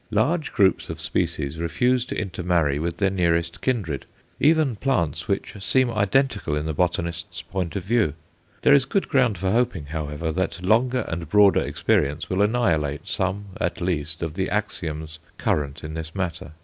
Large 0.09 0.51
groups 0.51 0.89
of 0.89 0.99
species 0.99 1.59
refuse 1.59 2.05
to 2.07 2.19
inter 2.19 2.41
marry 2.41 2.79
with 2.79 2.97
their 2.97 3.11
nearest 3.11 3.61
kindred, 3.61 4.07
even 4.39 4.75
plants 4.75 5.27
which 5.27 5.53
seem 5.63 5.91
identical 5.91 6.55
in 6.55 6.65
the 6.65 6.73
botanist's 6.73 7.43
point 7.43 7.75
of 7.75 7.83
view. 7.83 8.15
There 8.63 8.73
is 8.73 8.85
good 8.85 9.07
ground 9.09 9.37
for 9.37 9.51
hoping, 9.51 9.85
however, 9.85 10.31
that 10.31 10.63
longer 10.65 11.05
and 11.07 11.29
broader 11.29 11.61
experience 11.61 12.31
will 12.31 12.41
annihilate 12.41 13.07
some 13.07 13.49
at 13.59 13.79
least 13.79 14.23
of 14.23 14.33
the 14.33 14.49
axioms 14.49 15.19
current 15.37 15.83
in 15.83 15.93
this 15.93 16.15
matter. 16.15 16.53